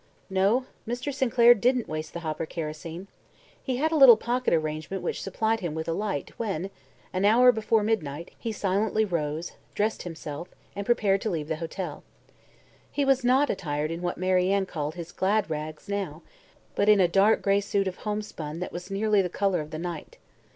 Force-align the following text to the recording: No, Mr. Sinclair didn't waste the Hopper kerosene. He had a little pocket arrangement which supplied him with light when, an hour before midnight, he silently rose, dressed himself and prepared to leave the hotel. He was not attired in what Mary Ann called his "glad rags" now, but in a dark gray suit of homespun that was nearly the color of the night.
No, 0.31 0.65
Mr. 0.87 1.13
Sinclair 1.13 1.53
didn't 1.53 1.87
waste 1.87 2.13
the 2.15 2.21
Hopper 2.21 2.47
kerosene. 2.47 3.07
He 3.61 3.75
had 3.77 3.91
a 3.91 3.95
little 3.95 4.17
pocket 4.17 4.51
arrangement 4.51 5.03
which 5.03 5.21
supplied 5.21 5.59
him 5.59 5.75
with 5.75 5.87
light 5.87 6.31
when, 6.39 6.71
an 7.13 7.23
hour 7.23 7.51
before 7.51 7.83
midnight, 7.83 8.31
he 8.39 8.51
silently 8.51 9.05
rose, 9.05 9.51
dressed 9.75 10.01
himself 10.01 10.49
and 10.75 10.87
prepared 10.87 11.21
to 11.21 11.29
leave 11.29 11.49
the 11.49 11.57
hotel. 11.57 12.03
He 12.91 13.05
was 13.05 13.23
not 13.23 13.51
attired 13.51 13.91
in 13.91 14.01
what 14.01 14.17
Mary 14.17 14.49
Ann 14.51 14.65
called 14.65 14.95
his 14.95 15.11
"glad 15.11 15.51
rags" 15.51 15.87
now, 15.87 16.23
but 16.73 16.89
in 16.89 16.99
a 16.99 17.07
dark 17.07 17.43
gray 17.43 17.61
suit 17.61 17.87
of 17.87 17.97
homespun 17.97 18.59
that 18.59 18.71
was 18.73 18.89
nearly 18.89 19.21
the 19.21 19.29
color 19.29 19.61
of 19.61 19.69
the 19.69 19.77
night. 19.77 20.17